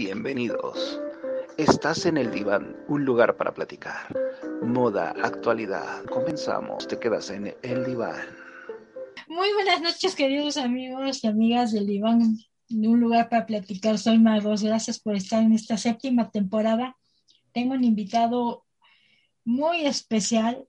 [0.00, 1.00] Bienvenidos.
[1.56, 4.06] Estás en el diván, un lugar para platicar.
[4.62, 6.04] Moda, actualidad.
[6.04, 6.86] Comenzamos.
[6.86, 8.28] Te quedas en el diván.
[9.26, 12.38] Muy buenas noches, queridos amigos y amigas del diván,
[12.70, 13.98] un lugar para platicar.
[13.98, 14.62] Soy Magos.
[14.62, 16.96] Gracias por estar en esta séptima temporada.
[17.50, 18.66] Tengo un invitado
[19.44, 20.64] muy especial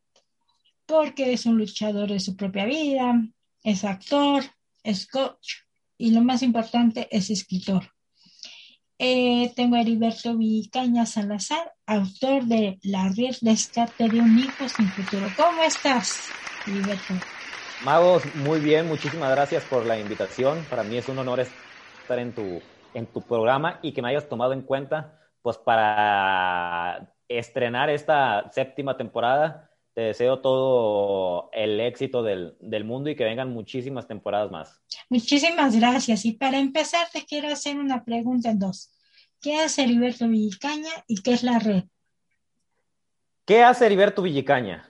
[0.88, 3.22] porque es un luchador de su propia vida,
[3.64, 4.44] es actor,
[4.82, 5.58] es coach
[6.00, 7.92] y lo más importante es escritor.
[9.02, 13.10] Eh, tengo a Heriberto Vicaña Salazar, autor de La
[13.42, 15.26] rescate de un hijo sin futuro.
[15.38, 16.28] ¿Cómo estás,
[16.68, 17.14] Heriberto?
[17.86, 20.66] Magos, muy bien, muchísimas gracias por la invitación.
[20.70, 22.62] Para mí es un honor estar en tu,
[22.94, 28.98] en tu programa y que me hayas tomado en cuenta pues para estrenar esta séptima
[28.98, 29.69] temporada.
[30.00, 34.82] Te deseo todo el éxito del, del mundo y que vengan muchísimas temporadas más.
[35.10, 36.24] Muchísimas gracias.
[36.24, 38.94] Y para empezar, te quiero hacer una pregunta en dos.
[39.42, 41.84] ¿Qué hace Heriberto Villicaña y qué es la red?
[43.44, 44.90] ¿Qué hace Heriberto Villicaña?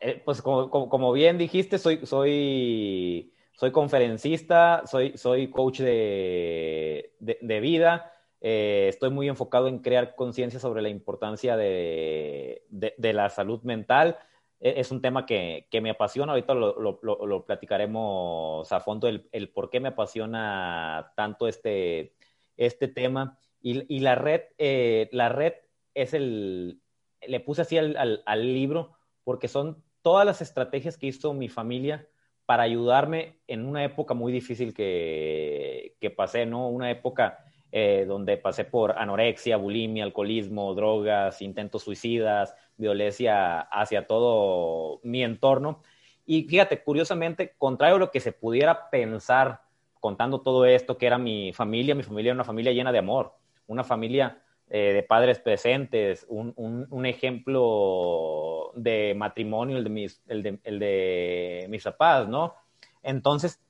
[0.00, 8.12] Eh, pues como, bien dijiste, soy, soy, soy conferencista, soy, soy coach de, de, vida,
[8.40, 14.18] eh, estoy muy enfocado en crear conciencia sobre la importancia de, de, la salud mental.
[14.60, 19.08] E, es un tema que, que me apasiona, ahorita lo, lo, lo, platicaremos a fondo,
[19.08, 22.14] el, el, por qué me apasiona tanto este,
[22.56, 23.38] este tema.
[23.60, 25.54] Y, y la red, eh, la red
[25.94, 26.80] es el,
[27.26, 28.92] le puse así al, al, al libro
[29.24, 32.08] porque son todas las estrategias que hizo mi familia
[32.46, 36.68] para ayudarme en una época muy difícil que, que pasé, ¿no?
[36.68, 45.00] Una época eh, donde pasé por anorexia, bulimia, alcoholismo, drogas, intentos suicidas, violencia hacia todo
[45.04, 45.82] mi entorno.
[46.26, 49.62] Y fíjate, curiosamente, contrario a lo que se pudiera pensar
[50.00, 53.34] contando todo esto, que era mi familia, mi familia era una familia llena de amor,
[53.66, 60.60] una familia eh, de padres presentes, un, un, ejemplo de matrimonio, el de, mis, el,
[60.64, 62.54] el de mis papás, ¿no?
[63.02, 63.60] Entonces,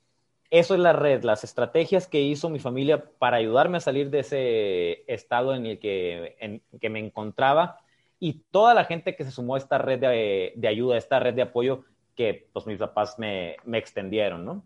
[0.51, 4.19] eso es la red, las estrategias que hizo mi familia para ayudarme a salir de
[4.19, 7.79] ese estado en el que, en, que me encontraba
[8.19, 11.19] y toda la gente que se sumó a esta red de, de ayuda, a esta
[11.19, 11.85] red de apoyo
[12.15, 14.63] que pues mis papás me, me extendieron, ¿no?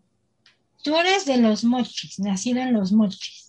[0.82, 3.46] Tú eres de los mochis, nacido en los mochis.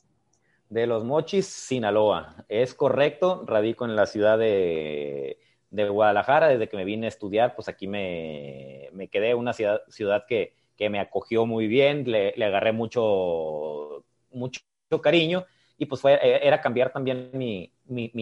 [0.69, 2.45] De los Mochis, Sinaloa.
[2.49, 5.39] Es correcto, radico en la ciudad de,
[5.71, 6.49] Guadalajara.
[6.49, 10.56] Desde que me vine a estudiar, pues aquí me, quedé, una ciudad, ciudad que,
[10.89, 14.61] me acogió muy bien, le, agarré mucho, mucho
[15.01, 15.45] cariño
[15.77, 17.71] y pues fue, e, era cambiar también mi,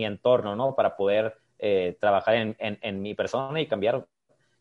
[0.04, 0.76] entorno, ¿no?
[0.76, 4.06] Para poder eh, trabajar en, mi persona y cambiar,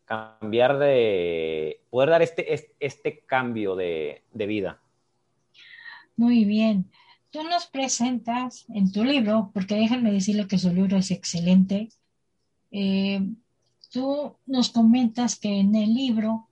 [0.04, 4.80] cambiar de, poder dar este, este, este cambio de, de vida.
[6.16, 6.90] Muy bien
[7.34, 11.88] tú nos presentas en tu libro, porque déjenme decirle que su libro es excelente,
[12.70, 13.20] eh,
[13.90, 16.46] tú nos comentas que en el libro,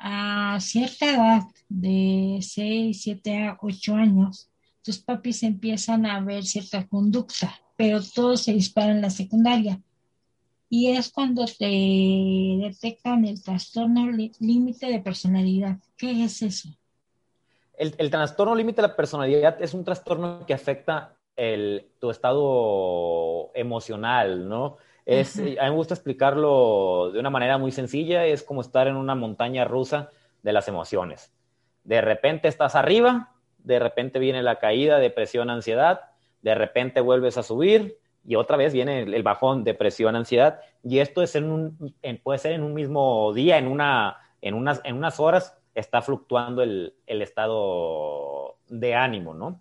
[0.00, 4.50] a cierta edad de 6, 7, 8 años,
[4.82, 9.80] tus papis empiezan a ver cierta conducta, pero todo se dispara en la secundaria.
[10.68, 15.78] Y es cuando te detectan el trastorno límite de personalidad.
[15.96, 16.70] ¿Qué es eso?
[17.80, 21.16] el, trastorno límite de la personalidad es un trastorno que afecta
[21.98, 24.76] tu estado emocional, ¿no?
[25.06, 28.96] Es, A mí me gusta explicarlo de una manera muy sencilla, es como estar en
[28.96, 30.10] una montaña rusa
[30.42, 31.32] de las emociones.
[31.84, 36.02] De repente estás arriba, de repente viene la caída, depresión, ansiedad,
[36.42, 41.22] de repente vuelves a subir y otra vez viene el, bajón, depresión, ansiedad, y esto
[41.22, 45.18] es en un, puede ser en un mismo día, en, una, en, unas, en unas
[45.20, 49.60] horas, está fluctuando el, estado de ánimo, ¿no?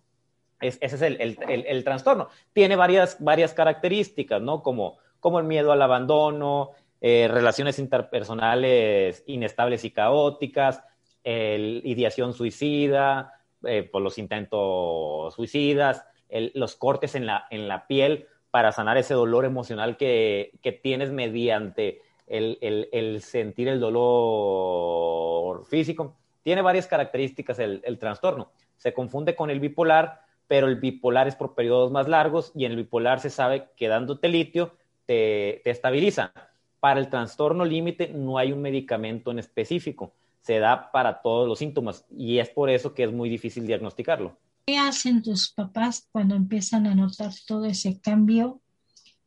[0.60, 2.28] ese es el, trastorno.
[2.52, 4.62] Tiene varias, varias características, ¿no?
[4.62, 6.72] Como, como el miedo al abandono,
[7.02, 10.84] eh, relaciones interpersonales inestables y caóticas,
[11.24, 13.34] el, ideación suicida,
[13.66, 16.06] eh, por los intentos suicidas,
[16.54, 21.12] los cortes en la, en la piel para sanar ese dolor emocional que, que tienes
[21.12, 26.16] mediante el, sentir el dolor físico.
[26.44, 28.52] Tiene varias características el, trastorno.
[28.78, 32.72] Se confunde con el bipolar, pero el bipolar es por periodos más largos y en
[32.72, 34.74] el bipolar se sabe que dándote litio
[35.10, 36.32] te, te estabiliza.
[36.80, 41.60] Para el trastorno límite no hay un medicamento en específico, se da para todos los
[41.60, 44.38] síntomas y es por eso que es muy difícil diagnosticarlo.
[44.68, 48.62] ¿Qué hacen tus papás cuando empiezan a notar todo ese cambio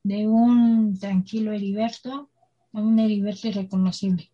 [0.05, 2.29] de un tranquilo Heriberto
[2.73, 4.31] un Heriberto irreconocible.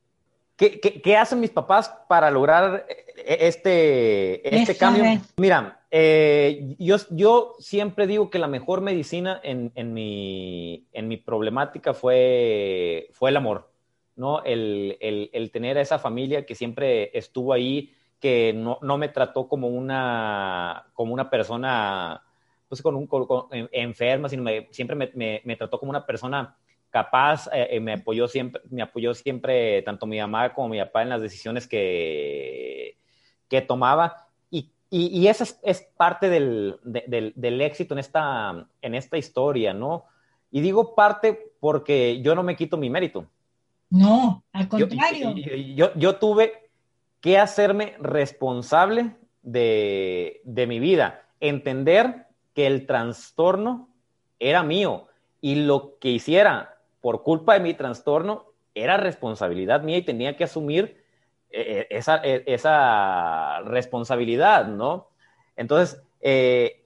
[0.56, 2.85] ¿Qué, qué, hacen mis papás para lograr
[3.26, 5.05] este, este cambio.
[5.37, 11.17] Mira, eh, yo, yo siempre digo que la mejor medicina en, en, mi, en mi
[11.17, 13.70] problemática fue, fue el amor,
[14.17, 14.44] ¿no?
[14.44, 19.09] El, el, el, tener a esa familia que siempre estuvo ahí, que no, no me
[19.09, 22.23] trató como una, como una persona
[22.69, 26.55] pues, con un, con, enferma, sino siempre me, me, me, trató como una persona
[26.91, 31.03] capaz, eh, eh, me, apoyó siempre, me apoyó siempre tanto mi mamá como mi papá
[31.03, 32.98] en las decisiones que,
[33.49, 34.27] que tomaba.
[34.50, 39.19] Y, y, y esa es, es parte del, del, del, éxito en esta, en esta
[39.19, 40.05] historia, ¿no?
[40.50, 43.27] Y digo parte porque yo no me quito mi mérito.
[43.91, 45.35] No, al contrario.
[45.35, 46.71] Yo, yo, yo tuve
[47.21, 53.89] que hacerme responsable de, de mi vida, entender que el trastorno
[54.39, 55.06] era mío
[55.41, 60.45] y lo que hiciera por culpa de mi trastorno era responsabilidad mía y tenía que
[60.45, 60.98] asumir
[61.50, 65.09] esa, eh, esa, responsabilidad, ¿no?
[65.56, 66.85] Entonces, eh,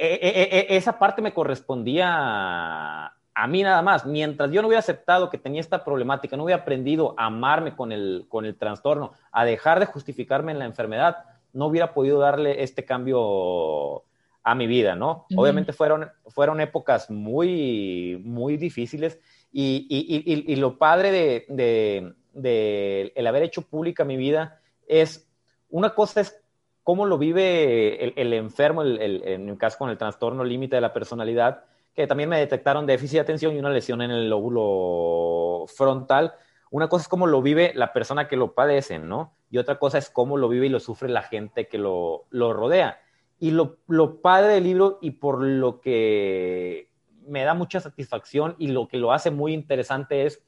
[0.00, 4.06] eh, eh, esa parte me correspondía a, a, mí nada más.
[4.06, 7.90] Mientras yo no hubiera aceptado que tenía esta problemática, no hubiera aprendido a amarme con
[7.90, 11.16] el, con el trastorno, a dejar de justificarme en la enfermedad,
[11.52, 14.04] no hubiera podido darle este cambio
[14.44, 15.26] a mi vida, ¿no?
[15.30, 15.42] Uh -huh.
[15.42, 19.18] Obviamente fueron, fueron épocas muy, muy difíciles
[19.52, 24.60] y, y, y, y lo padre de, de, de, el haber hecho pública mi vida
[24.86, 25.28] es,
[25.68, 26.40] una cosa es
[26.82, 30.76] cómo lo vive el, el enfermo, el, el, en mi caso con el trastorno límite
[30.76, 31.64] de la personalidad,
[31.94, 36.32] que también me detectaron déficit de atención y una lesión en el lóbulo frontal.
[36.70, 39.34] Una cosa es cómo lo vive la persona que lo padece, ¿no?
[39.50, 42.52] Y otra cosa es cómo lo vive y lo sufre la gente que lo, lo
[42.52, 43.00] rodea.
[43.40, 46.88] Y lo, lo, padre del libro y por lo que
[47.26, 50.42] me da mucha satisfacción y lo que lo hace muy interesante es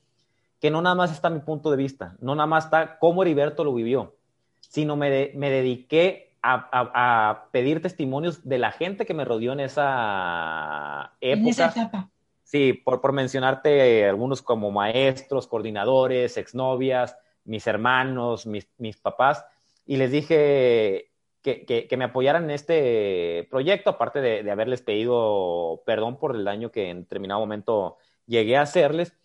[0.60, 3.64] que no nada más está mi punto de vista, no nada más está cómo Heriberto
[3.64, 4.16] lo vivió,
[4.60, 9.24] sino me, de, me dediqué a, a, a, pedir testimonios de la gente que me
[9.24, 11.40] rodeó en esa época.
[11.40, 12.10] En esa etapa.
[12.44, 19.44] Sí, por, por mencionarte algunos como maestros, coordinadores, exnovias, mis hermanos, mis, mis papás,
[19.86, 21.10] y les dije,
[21.42, 26.34] que, que, que, me apoyaran en este proyecto, aparte de, de, haberles pedido perdón por
[26.34, 27.96] el daño que en determinado momento
[28.26, 29.16] llegué a hacerles,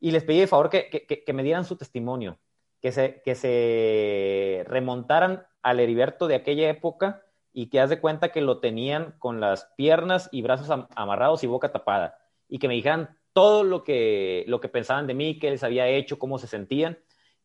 [0.00, 2.38] y les pedí de favor que, que me dieran su testimonio,
[2.80, 7.22] que se, que se remontaran al Heriberto de aquella época
[7.52, 11.46] y que haz de cuenta que lo tenían con las piernas y brazos amarrados y
[11.46, 12.18] boca tapada,
[12.48, 15.88] y que me dijeran todo lo que, lo que pensaban de mí, qué les había
[15.88, 16.98] hecho, cómo se sentían,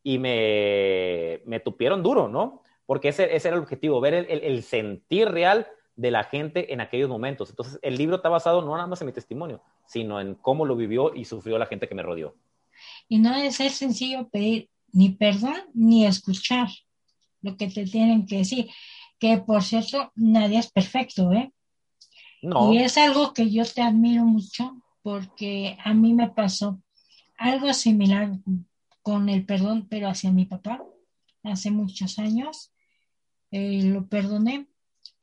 [0.03, 2.63] y me, me tupieron duro, ¿no?
[2.85, 6.74] porque ese, ese, era el objetivo, ver el, el, el, sentir real de la gente
[6.74, 7.50] en aquellos momentos.
[7.50, 10.75] Entonces, el libro está basado no nada más en mi testimonio, sino en cómo lo
[10.75, 12.36] vivió y sufrió la gente que me rodeó.
[13.07, 16.68] Y no es sencillo pedir ni perdón ni escuchar
[17.42, 18.69] lo que te tienen que decir,
[19.19, 21.51] que por cierto, nadie es perfecto, ¿eh?
[22.42, 22.74] No.
[22.74, 26.81] Y es algo que yo te admiro mucho porque a mí me pasó
[27.38, 28.31] algo similar
[29.01, 30.84] con el perdón, pero hacia mi papá
[31.44, 32.72] hace muchos años
[33.51, 34.68] eh, lo perdoné.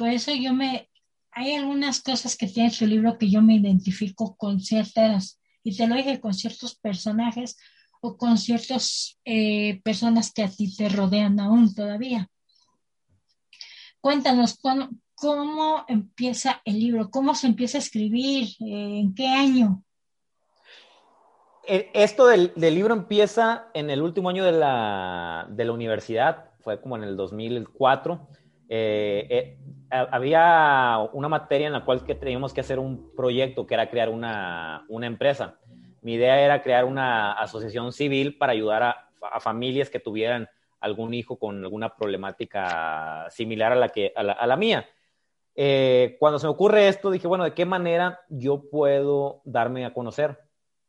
[0.00, 0.88] Por eso yo me,
[1.30, 5.86] hay algunas cosas que tiene su libro que yo me identifico con ciertas, y te
[5.86, 7.58] lo dije, con ciertos personajes
[8.00, 12.30] o con ciertas eh, personas que a ti te rodean aún todavía.
[14.00, 19.84] Cuéntanos cómo, cómo empieza el libro, cómo se empieza a escribir, eh, en qué año.
[21.66, 26.80] Esto del, del, libro empieza en el último año de la, de la universidad fue
[26.80, 28.28] como en el 2004.
[28.72, 29.58] Eh, eh,
[29.90, 34.08] había una materia en la cual que teníamos que hacer un proyecto que era crear
[34.08, 35.58] una, una empresa.
[36.02, 40.48] Mi idea era crear una asociación civil para ayudar a, a, familias que tuvieran
[40.80, 44.88] algún hijo con alguna problemática similar a la, que, a la, a la mía.
[45.54, 49.92] Eh, cuando se me ocurre esto, dije, bueno, ¿de qué manera yo puedo darme a
[49.92, 50.38] conocer?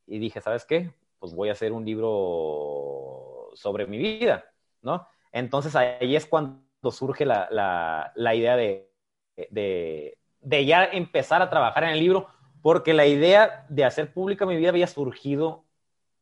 [0.05, 0.93] Y dije, ¿sabes qué?
[1.19, 4.45] Pues voy a hacer un libro sobre mi vida,
[4.81, 5.07] ¿no?
[5.31, 8.90] Entonces ahí es cuando surge la, la, la idea de,
[9.51, 12.27] de, de, ya empezar a trabajar en el libro,
[12.61, 15.65] porque la idea de hacer pública mi vida había surgido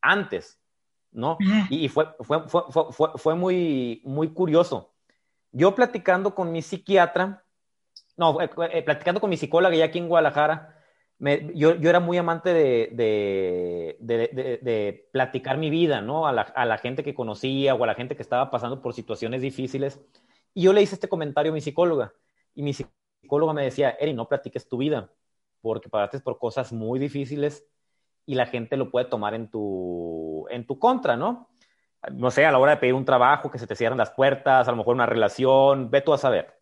[0.01, 0.59] antes,
[1.11, 1.37] ¿no?
[1.69, 4.93] Y, fue, fue, fue, fue, fue muy, muy curioso.
[5.51, 7.43] Yo platicando con mi psiquiatra,
[8.15, 10.75] no, eh, eh, platicando con mi psicóloga ya aquí en Guadalajara,
[11.17, 16.27] me, yo, yo, era muy amante de, de, platicar mi vida, ¿no?
[16.27, 18.93] A la, a la, gente que conocía o a la gente que estaba pasando por
[18.93, 19.99] situaciones difíciles.
[20.53, 22.13] Y yo le hice este comentario a mi psicóloga.
[22.55, 22.98] Y mi psicóloga
[23.53, 25.11] me decía, Eri, no platiques tu vida,
[25.61, 27.65] porque pasaste por cosas muy difíciles
[28.25, 31.49] y la gente lo puede tomar en tu, en tu contra, ¿no?
[32.11, 34.67] no sé, a la hora de pedir un trabajo, que se te cierran las puertas,
[34.67, 36.59] a lo mejor una relación, ve tú a saber.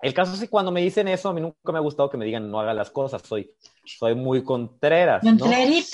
[0.00, 2.18] El caso es que cuando me dicen eso, a mí nunca me ha gustado que
[2.18, 5.24] me digan no haga las cosas, soy, soy muy contreras.
[5.24, 5.30] ¿no?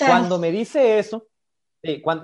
[0.05, 1.27] Cuando me dice eso,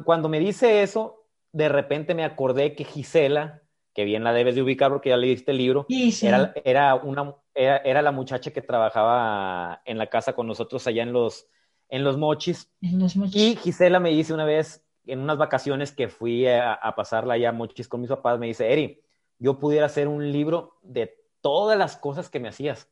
[0.04, 3.62] cuando, me dice eso, de repente me acordé que Gisela,
[3.94, 5.86] que bien la debes de ubicar porque ya leíste el libro,
[6.22, 11.14] Era, era, una, era, la muchacha que trabajaba en la casa con nosotros allá en
[11.14, 11.48] los,
[11.90, 12.72] en los mochis.
[12.82, 13.36] En los mochis.
[13.36, 17.50] Y Gisela me dice una vez, en unas vacaciones que fui a, a pasarla allá
[17.50, 19.02] a mochis con mis papás, me dice, Eri,
[19.38, 22.90] yo pudiera hacer un libro de todas las cosas que me hacías.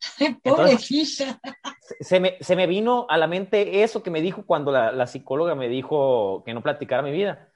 [0.42, 1.40] Pobrecita.
[2.00, 5.06] Se me, se me, vino a la mente eso que me dijo cuando la, la,
[5.06, 7.48] psicóloga me dijo que no platicara mi vida.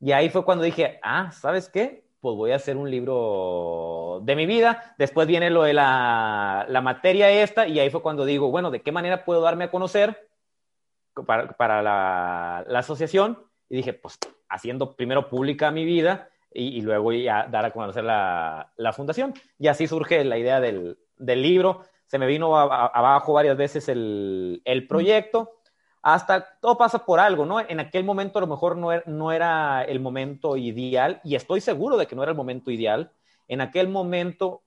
[0.00, 2.01] Y ahí fue cuando dije, ah, ¿sabes qué?
[2.22, 4.94] Pues voy a hacer un libro de mi vida.
[4.96, 8.80] Después viene lo de la, la materia esta y ahí fue cuando digo, bueno, ¿de
[8.80, 10.30] qué manera puedo darme a conocer
[11.26, 13.38] para, para la, la asociación?
[13.68, 18.72] Y dije, pues haciendo primero pública mi vida y, luego ya dar a conocer la,
[18.76, 19.34] la, fundación.
[19.58, 21.80] Y así surge la idea del, del libro.
[22.06, 25.61] Se me vino abajo varias veces el, el, proyecto.
[26.02, 27.60] Hasta todo pasa por algo, ¿no?
[27.60, 31.60] En aquel momento a lo mejor no era, no era el momento ideal y estoy
[31.60, 33.12] seguro de que no era el momento ideal.
[33.46, 34.62] En aquel momento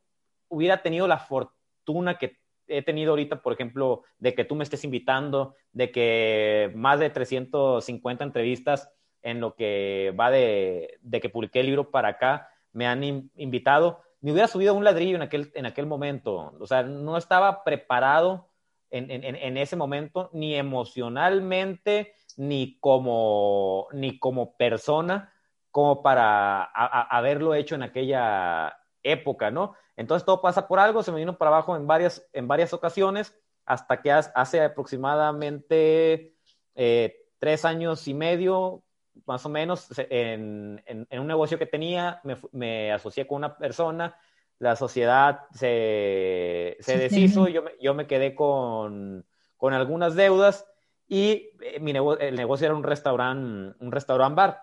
[0.48, 2.38] hubiera tenido la fortuna que
[2.68, 7.10] he tenido ahorita, por ejemplo, de que tú me estés invitando, de que más de
[7.10, 8.90] 350 entrevistas
[9.22, 13.04] en lo que va de, que publiqué el libro para acá, me han
[13.36, 14.02] invitado.
[14.22, 16.54] Me hubiera subido un ladrillo en aquel, en aquel momento.
[16.60, 18.48] O sea, no estaba preparado
[18.90, 25.34] en, ese momento, ni emocionalmente, ni como, ni como persona,
[25.72, 29.76] como para haberlo hecho en aquella época, ¿no?
[29.98, 33.38] Entonces todo pasa por algo, se me vino para abajo en varias, en varias ocasiones,
[33.66, 36.36] hasta que hace aproximadamente
[36.76, 38.84] eh, tres años y medio
[39.26, 44.18] más o menos en, un negocio que tenía, me, me, asocié con una persona,
[44.60, 49.26] la sociedad se, se deshizo, yo me, yo me quedé con,
[49.58, 50.66] con, algunas deudas
[51.08, 54.62] y eh, mi el negocio era un restaurante, un restaurant bar.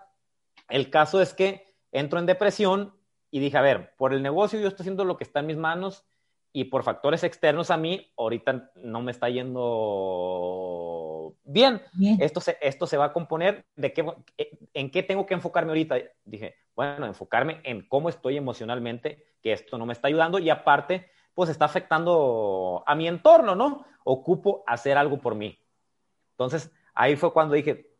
[0.69, 2.95] El caso es que entro en depresión
[3.29, 5.57] y dije, a ver, por el negocio yo estoy haciendo lo que está en mis
[5.57, 6.05] manos
[6.51, 9.61] y por factores externos a mí, ahorita no me está yendo
[11.43, 11.81] bien.
[12.19, 14.05] Esto, se, esto se va a componer de qué,
[14.73, 15.97] en qué tengo que enfocarme ahorita.
[16.25, 21.09] Dije, bueno, enfocarme en cómo estoy emocionalmente, que esto no me está ayudando y aparte,
[21.33, 23.85] pues está afectando a mi entorno, ¿no?
[24.03, 25.59] Ocupo hacer algo por mí.
[26.31, 27.91] Entonces, ahí fue cuando dije,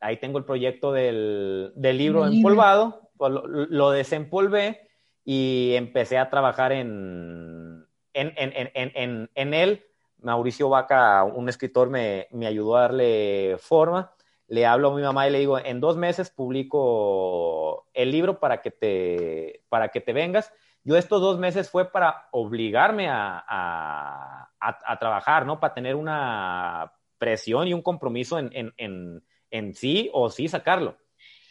[0.00, 4.88] ahí tengo el proyecto del, del libro empolvado, pues lo, lo desempolvé
[5.24, 9.84] y empecé a trabajar en, en, en, en, en él.
[10.24, 14.12] Mauricio Vaca, un escritor, me, me, ayudó a darle forma.
[14.48, 18.60] Le hablo a mi mamá y le digo, en dos meses publico el libro para
[18.60, 20.52] que te, para que te vengas.
[20.82, 25.58] Yo estos dos meses fue para obligarme a, a, a, trabajar, ¿no?
[25.60, 30.98] Para tener una presión y un compromiso en, en, en sí o sí sacarlo.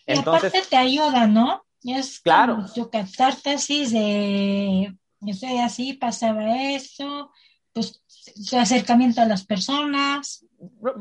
[0.06, 1.65] Y Entonces, aparte te ayuda, ¿no?
[1.84, 2.65] Es claro.
[2.74, 4.94] tu catarsis de,
[5.25, 7.32] estoy así, pasaba eso,
[7.74, 8.02] pues
[8.36, 10.46] su acercamiento a las personas.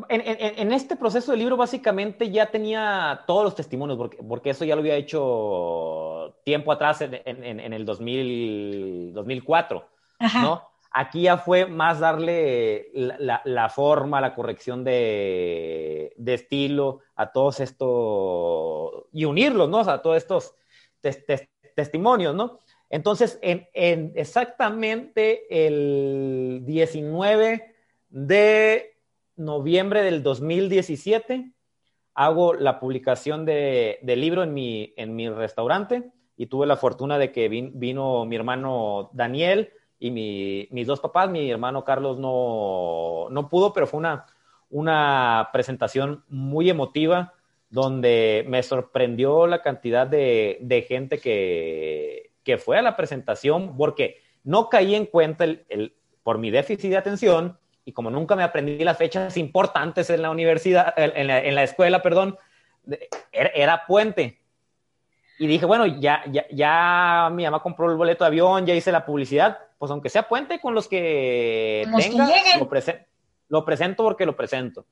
[0.09, 4.50] En, en, en, este proceso del libro básicamente ya tenía todos los testimonios, porque, porque
[4.50, 9.88] eso ya lo había hecho tiempo atrás en, el 2000, 2004,
[10.19, 10.43] Ajá.
[10.43, 10.62] ¿no?
[10.91, 17.31] Aquí ya fue más darle la, la, la forma, la corrección de, de, estilo a
[17.31, 19.79] todos estos y unirlos, ¿no?
[19.79, 20.55] O sea, a todos estos
[21.75, 22.59] testimonios, ¿no?
[22.92, 27.75] Entonces, en, exactamente el 19
[28.11, 28.96] de
[29.34, 31.50] noviembre del 2017,
[32.14, 37.32] hago la publicación de, libro en mi, en mi restaurante y tuve la fortuna de
[37.32, 41.30] que vino mi hermano Daniel y mis dos papás.
[41.30, 44.26] Mi hermano Carlos no, no pudo, pero fue una,
[44.68, 47.32] una presentación muy emotiva
[47.70, 54.94] donde me sorprendió la cantidad de, gente que, fue a la presentación, porque no caí
[54.94, 59.37] en cuenta el, por mi déficit de atención y como nunca me aprendí las fechas
[59.37, 62.37] importantes en la universidad, en la, escuela, perdón,
[63.32, 64.40] era, puente.
[65.38, 68.92] Y dije, bueno, ya, ya, ya mi mamá compró el boleto de avión, ya hice
[68.92, 72.68] la publicidad, pues aunque sea puente con los que tenga, lo,
[73.49, 74.87] lo presento porque lo presento.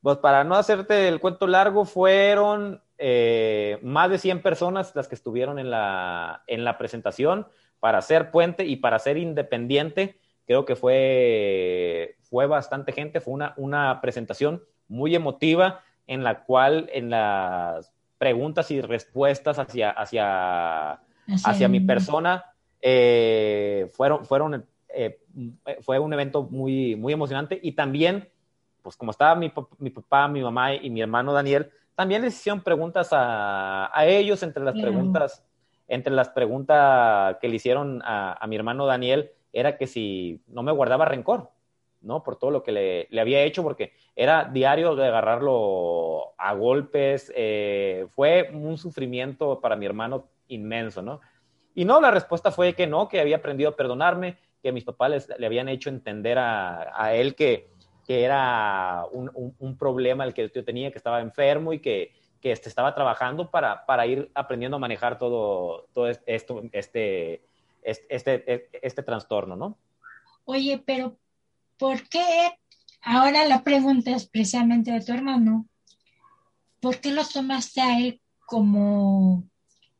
[0.00, 5.14] Pues para no hacerte el cuento largo, fueron eh, más de 100 personas las que
[5.14, 7.46] estuvieron en la, en la presentación
[7.80, 10.18] para ser puente y para ser independiente.
[10.46, 16.88] Creo que fue, fue bastante gente, fue una, una presentación muy emotiva en la cual
[16.92, 21.00] en las preguntas y respuestas hacia, hacia,
[21.44, 22.44] hacia mi persona
[22.80, 25.18] eh, fueron, fueron eh,
[25.82, 28.28] fue un evento muy, muy emocionante y también,
[28.82, 32.60] pues como estaba mi, mi, papá, mi mamá y mi hermano Daniel, también les hicieron
[32.60, 35.44] preguntas a, a ellos entre las preguntas,
[35.88, 40.62] entre las preguntas que le hicieron a, a, mi hermano Daniel, era que si no
[40.62, 41.50] me guardaba rencor,
[42.02, 42.22] ¿no?
[42.22, 47.32] Por todo lo que le, le había hecho, porque era diario de agarrarlo a golpes,
[47.34, 51.20] eh, fue un sufrimiento para mi hermano inmenso, ¿no?
[51.74, 55.28] Y no, la respuesta fue que no, que había aprendido a perdonarme, que mis papás
[55.38, 57.70] le habían hecho entender a, a él que,
[58.06, 62.52] que era un, un, problema el que yo tenía, que estaba enfermo y que, que
[62.52, 67.42] este, estaba trabajando para, para, ir aprendiendo a manejar todo, todo esto, este,
[67.82, 69.76] este, este, este trastorno, ¿no?
[70.44, 71.16] Oye, pero
[71.78, 72.58] ¿por qué?
[73.02, 75.66] Ahora la pregunta es precisamente de tu hermano.
[76.80, 79.44] ¿Por qué lo tomaste a él como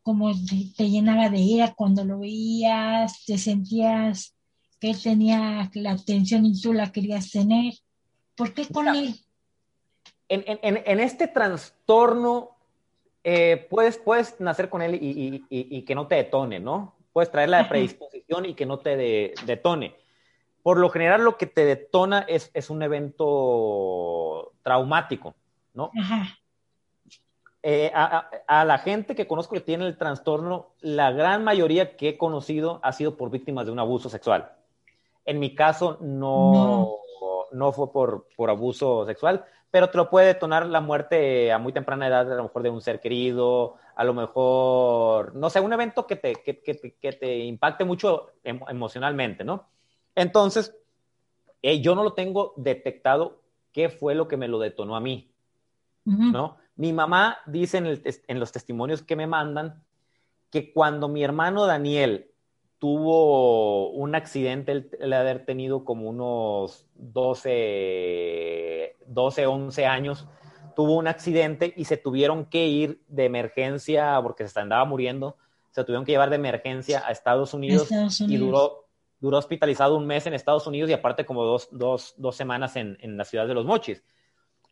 [0.06, 0.32] como
[0.76, 4.36] te llenaba de ira cuando lo veías, te sentías
[4.78, 7.74] que él tenía la atención y tú la querías tener.
[8.36, 9.14] ¿Por qué con él?
[10.28, 12.56] En, en, en este trastorno
[13.24, 16.94] eh, puedes, puedes nacer con él y, y, y, y, que no te detone, ¿no?
[17.12, 19.96] Puedes traer la predisposición y que no te de, detone.
[20.62, 25.34] Por lo general lo que te detona es, es un evento traumático,
[25.74, 25.90] ¿no?
[25.98, 26.38] Ajá.
[27.62, 31.96] Eh, a, a, a, la gente que conozco que tiene el trastorno, la gran mayoría
[31.96, 34.52] que he conocido ha sido por víctimas de un abuso sexual.
[35.24, 36.96] En mi caso no, no.
[37.52, 41.72] No fue por, por, abuso sexual, pero te lo puede detonar la muerte a muy
[41.72, 45.72] temprana edad, a lo mejor de un ser querido, a lo mejor, no sé, un
[45.72, 49.68] evento que te, que, que, que te impacte mucho em, emocionalmente, ¿no?
[50.14, 50.74] Entonces,
[51.62, 55.30] eh, yo no lo tengo detectado qué fue lo que me lo detonó a mí,
[56.06, 56.32] uh -huh.
[56.32, 56.56] ¿no?
[56.76, 59.82] Mi mamá dice en, el, en, los testimonios que me mandan
[60.50, 62.30] que cuando mi hermano Daniel
[62.78, 70.26] tuvo un accidente, él, él haber tenido como unos 12, 12, 11 años,
[70.74, 75.36] tuvo un accidente y se tuvieron que ir de emergencia porque se andaba muriendo,
[75.70, 78.42] se tuvieron que llevar de emergencia a Estados Unidos, Estados Unidos.
[78.42, 78.86] y duró,
[79.20, 82.98] duró hospitalizado un mes en Estados Unidos y aparte como dos, dos, dos semanas en,
[83.00, 84.02] en la ciudad de Los Mochis.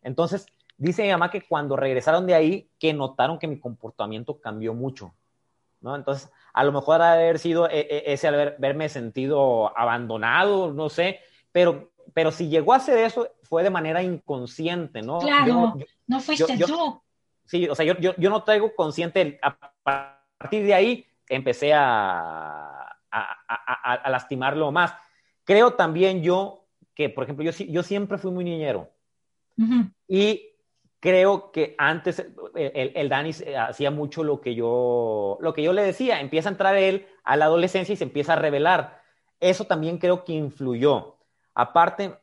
[0.03, 4.75] Entonces, Dice mi mamá que cuando regresaron de ahí, que notaron que mi comportamiento cambió
[4.75, 5.15] mucho,
[5.81, 5.95] ¿no?
[5.95, 12.31] Entonces, a lo mejor haber sido ese haber, haberme sentido abandonado, no sé, pero, pero
[12.31, 15.19] si llegó a hacer eso, fue de manera inconsciente, ¿no?
[15.19, 17.03] Claro, yo, yo, no fuiste yo, tú.
[17.45, 19.59] Sí, o sea, yo, yo, yo no traigo consciente, a
[20.39, 24.95] partir de ahí empecé a, a, a, a lastimarlo más.
[25.45, 26.65] Creo también yo
[26.95, 28.91] que, por ejemplo, yo, yo siempre fui muy niñero.
[29.59, 29.93] Uh -huh.
[30.09, 30.54] Y
[31.05, 35.83] creo que antes el, el, Dani hacía mucho lo que yo lo que yo le
[35.83, 39.03] decía, empieza a entrar él a la adolescencia y se empieza a revelar.
[39.39, 41.19] Eso también creo que influyó.
[41.55, 42.19] Aparte,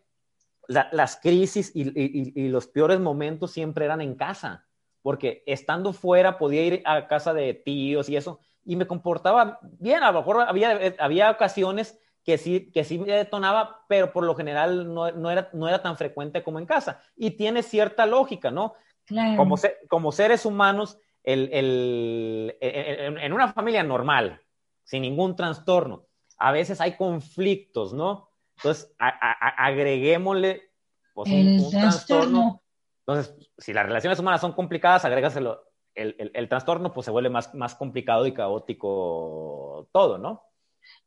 [0.67, 4.65] la, las crisis y, y, y, los peores momentos siempre eran en casa,
[5.03, 10.01] porque estando fuera podía ir a casa de tíos y eso, y me comportaba bien,
[10.01, 14.35] a lo mejor había, había ocasiones que sí, que sí me detonaba, pero por lo
[14.35, 17.01] general no, no, era, no era tan frecuente como en casa.
[17.15, 18.73] Y tiene cierta lógica, ¿no?
[19.05, 19.37] Claro.
[19.37, 24.41] Como, se, como seres humanos, el, el, el, en una familia normal,
[24.83, 26.05] sin ningún trastorno,
[26.37, 28.29] a veces hay conflictos, ¿no?
[28.57, 30.71] Entonces, a, a, agreguémosle
[31.13, 32.61] pues, un, un trastorno.
[33.05, 35.63] Entonces, si las relaciones humanas son complicadas, agrégaselo.
[35.93, 40.45] El, el, el, trastorno pues se vuelve más, más complicado y caótico todo, ¿no?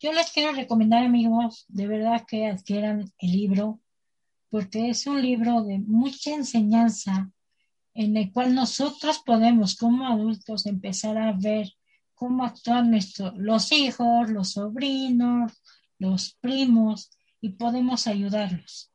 [0.01, 3.81] Yo les quiero recomendar, amigos, de verdad que adquieran el libro,
[4.51, 7.31] porque es un libro de mucha enseñanza
[7.94, 11.73] en el cual nosotros podemos, como adultos, empezar a ver
[12.14, 15.53] cómo actúan nuestro, los hijos, los sobrinos,
[15.99, 18.90] los primos, y podemos ayudarlos.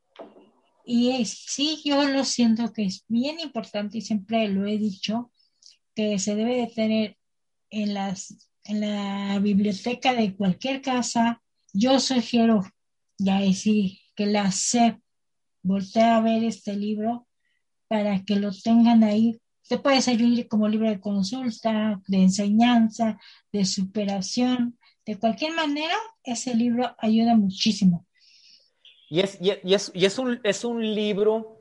[0.83, 5.31] Y es, sí, yo lo siento que es bien importante y siempre lo he dicho,
[5.93, 7.17] que se debe de tener
[7.69, 11.41] en las en la biblioteca de cualquier casa,
[11.73, 12.61] yo sugiero,
[13.17, 14.99] ya decir, que la SEP
[15.63, 17.27] voltee a ver este libro
[17.87, 19.41] para que lo tengan ahí.
[19.67, 23.19] Te puede servir como libro de consulta, de enseñanza,
[23.51, 24.77] de superación.
[25.03, 28.05] De cualquier manera, ese libro ayuda muchísimo.
[29.09, 31.59] Y es, y es, y es, un, es un libro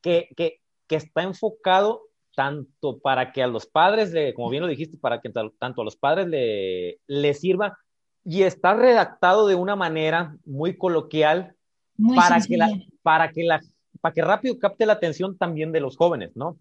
[0.00, 2.02] que, que, que está enfocado
[2.34, 5.84] tanto para que a los padres, le, como bien lo dijiste, para que tanto a
[5.84, 7.78] los padres le, le sirva,
[8.24, 11.54] y está redactado de una manera muy coloquial
[11.96, 12.70] muy para, que la,
[13.02, 13.60] para, que la,
[14.00, 16.58] para que rápido capte la atención también de los jóvenes, ¿no?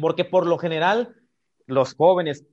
[0.00, 1.14] Porque por lo general,
[1.66, 2.44] los jóvenes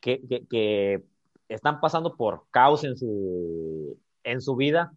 [0.00, 1.02] que, que,
[1.48, 4.94] están pasando por caos en su, en su vida,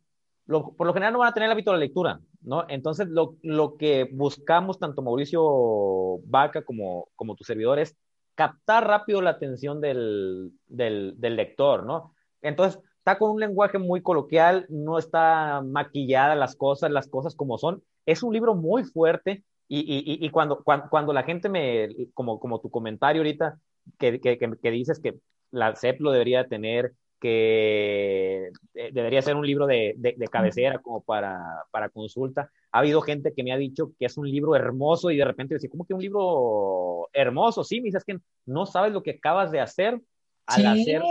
[0.47, 2.65] por lo general no van a tener el hábito de la lectura, ¿no?
[2.69, 7.97] Entonces, lo, lo que buscamos, tanto Mauricio Vaca como, como tus servidores,
[8.35, 12.13] captar rápido la atención del, del, lector, ¿no?
[12.41, 17.57] Entonces, está con un lenguaje muy coloquial, no está maquillada las cosas, las cosas como
[17.57, 17.81] son.
[18.05, 22.39] Es un libro muy fuerte y, y, y cuando, cuando, cuando, la gente me, como,
[22.39, 23.57] como tu comentario ahorita,
[23.97, 25.15] que, que, que dices que
[25.51, 30.79] la CEP lo debería tener, que eh, debería ser un libro de, de, de cabecera
[30.79, 32.51] como para, para, consulta.
[32.71, 35.55] Ha habido gente que me ha dicho que es un libro hermoso y de repente
[35.55, 37.63] dice, ¿cómo que un libro hermoso?
[37.63, 40.01] Sí, me dices que no sabes lo que acabas de hacer
[40.45, 41.01] al hacer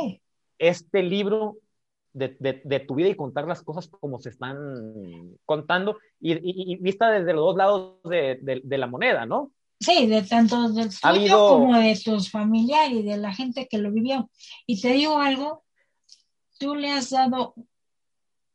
[0.58, 1.56] este libro
[2.12, 4.56] de, de, de, tu vida y contar las cosas como se están
[5.44, 6.32] contando y,
[6.72, 9.50] y, vista desde los dos lados de, la moneda, ¿no?
[9.80, 13.90] Sí, de tanto del tuyo como de tus familiares y de la gente que lo
[13.90, 14.30] vivió.
[14.64, 15.63] Y te digo algo,
[16.58, 17.54] tú le has dado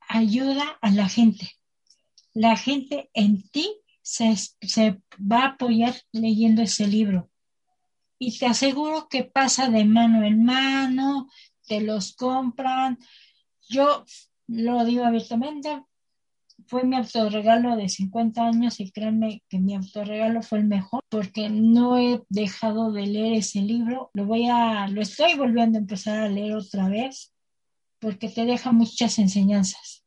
[0.07, 1.51] ayuda a la gente.
[2.33, 3.69] La gente en ti
[4.01, 7.29] se, se va a apoyar leyendo ese libro.
[8.17, 11.29] Y te aseguro que pasa de mano en mano,
[11.67, 12.97] te los compran.
[13.69, 14.03] Yo
[14.47, 15.83] lo digo abiertamente,
[16.67, 21.49] fue mi autorregalo de 50 años y créanme que mi autorregalo fue el mejor porque
[21.49, 24.11] no he dejado de leer ese libro.
[24.13, 27.33] Lo voy a, lo estoy volviendo a empezar a leer otra vez
[27.99, 30.05] porque te deja muchas enseñanzas.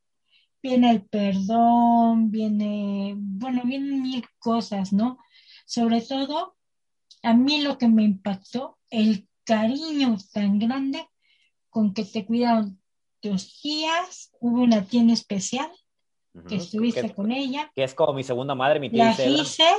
[0.61, 5.19] Viene el perdón, viene, bueno, vienen mil cosas, ¿no?
[5.65, 6.55] Sobre todo,
[7.21, 11.05] a mí lo que me impactó, el cariño tan grande
[11.69, 12.79] con que te cuidaron
[13.19, 15.69] tus tías, hubo una tienda especial
[16.47, 17.71] que estuviste con ella.
[17.75, 19.05] Que es como mi segunda madre, mi tía.
[19.05, 19.69] La Gise,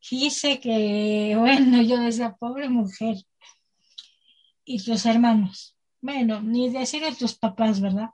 [0.00, 3.16] Gise que, bueno, yo esa pobre mujer.
[4.64, 8.10] Y tus hermanos bueno, ni decir de tus papás, ¿verdad?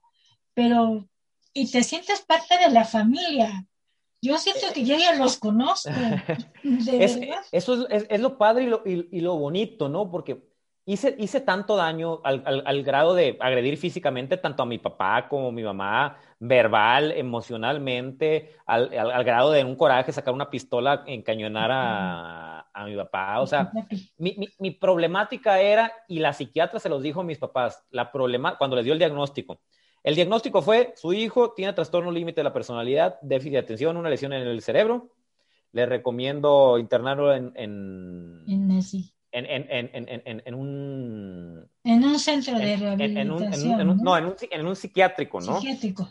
[0.54, 1.08] Pero,
[1.52, 3.66] y te sientes parte de la familia.
[4.22, 5.90] Yo siento que yo ya los conozco.
[7.52, 10.10] eso es, lo padre y lo, y, lo, bonito, ¿no?
[10.10, 10.42] Porque
[10.86, 15.48] hice, hice tanto daño al, al, grado de agredir físicamente tanto a mi papá como
[15.48, 21.70] a mi mamá, verbal, emocionalmente, al, al, grado de un coraje sacar una pistola, encañonar
[21.70, 23.40] a a mi papá.
[23.40, 23.72] O sea,
[24.18, 28.58] mi, mi, problemática era, y la psiquiatra se los dijo a mis papás, la problema,
[28.58, 29.60] cuando les dio el diagnóstico.
[30.02, 34.10] El diagnóstico fue, su hijo tiene trastorno límite de la personalidad, déficit de atención, una
[34.10, 35.10] lesión en el cerebro.
[35.72, 37.52] Le recomiendo internarlo en...
[37.56, 38.82] En, en,
[39.32, 41.68] en, en, en un...
[41.84, 43.68] En un centro de rehabilitación.
[44.02, 44.16] ¿no?
[44.16, 45.60] en, un, en un psiquiátrico, ¿no?
[45.60, 46.08] Psiquiátrico.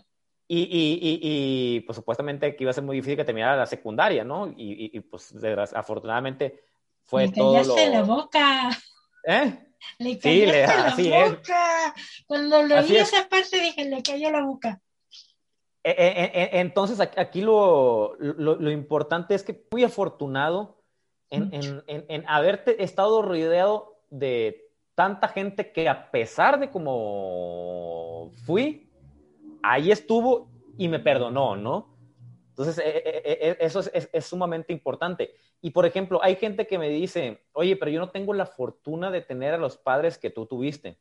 [0.47, 3.65] Y, y, y, y, pues supuestamente que iba a ser muy difícil que terminara la
[3.65, 4.53] secundaria, ¿no?
[4.55, 5.33] Y, pues
[5.73, 6.61] afortunadamente
[7.03, 8.69] fue le todo callaste la boca.
[9.23, 9.59] ¿Eh?
[9.97, 11.95] Le callaste sí, la boca.
[12.27, 14.79] Cuando lo vi esa parte dije, le cayó la boca.
[15.83, 20.83] E, e, e, entonces aquí lo, lo, lo, importante es que fui afortunado
[21.29, 28.31] en, en, en, en haberte estado rodeado de tanta gente que a pesar de como
[28.45, 28.89] fui,
[29.61, 31.95] ahí estuvo y me perdonó, ¿no?
[32.49, 35.35] Entonces, eh, eh, eh, eso es, sumamente importante.
[35.61, 39.11] Y, por ejemplo, hay gente que me dice, oye, pero yo no tengo la fortuna
[39.11, 40.97] de tener a los padres que tú tuviste.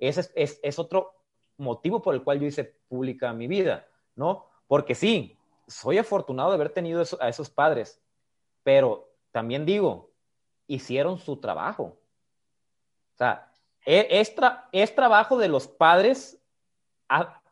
[0.00, 1.12] Ese es, otro
[1.56, 4.46] motivo por el cual yo hice pública mi vida, ¿no?
[4.66, 8.02] Porque sí, soy afortunado de haber tenido a esos padres,
[8.64, 10.10] pero también digo,
[10.66, 11.98] hicieron su trabajo.
[13.14, 13.50] O sea,
[13.84, 14.34] e, es,
[14.72, 16.40] es trabajo de los padres
[17.08, 17.42] a,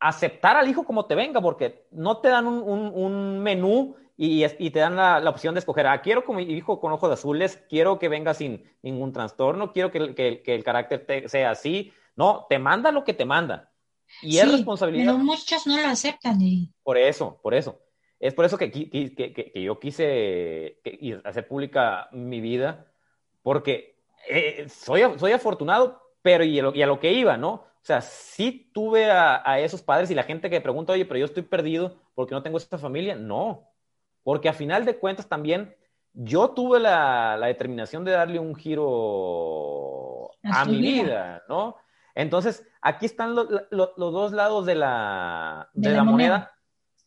[0.00, 4.96] aceptar al hijo como te venga, porque no te dan un, menú y, te dan
[4.96, 8.64] la, opción de escoger, ah, quiero como hijo con ojos azules, quiero que venga sin
[8.82, 11.92] ningún trastorno, quiero que, el carácter sea así.
[12.16, 13.72] No, te manda lo que te manda.
[14.20, 15.14] Y es responsabilidad.
[15.14, 16.38] Pero muchos no lo aceptan.
[16.82, 17.80] Por eso, por eso.
[18.22, 20.78] Es por eso que, que, yo quise
[21.24, 22.86] hacer pública mi vida,
[23.42, 23.96] porque
[24.28, 27.64] eh, soy, soy afortunado, pero y a lo que iba, ¿no?
[27.82, 31.24] O sea, sí tuve a, esos padres y la gente que pregunta, oye, pero yo
[31.24, 33.16] estoy perdido porque no tengo esta familia.
[33.16, 33.68] No,
[34.22, 35.74] porque a final de cuentas también
[36.12, 41.42] yo tuve la, determinación de darle un giro a, mi vida.
[41.48, 41.76] ¿no?
[42.14, 46.51] Entonces, aquí están los dos lados de la, moneda, moneda,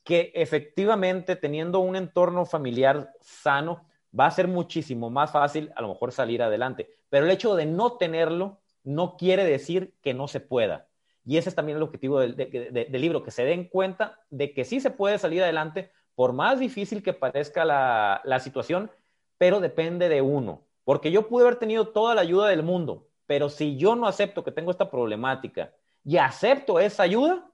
[0.06, 3.86] que efectivamente teniendo un entorno familiar sano
[4.18, 6.90] va a ser muchísimo más fácil a lo mejor salir adelante.
[7.10, 10.88] Pero el hecho de no tenerlo no quiere decir que no se pueda.
[11.26, 14.80] Y ese es también el objetivo del, libro, que se den cuenta de que sí
[14.80, 18.92] se puede salir adelante, por más difícil que parezca la, la situación,
[19.40, 20.62] pero depende de uno.
[20.84, 24.44] Porque yo pude haber tenido toda la ayuda del mundo, pero si yo no acepto
[24.44, 27.50] que tengo esta problemática y acepto esa ayuda,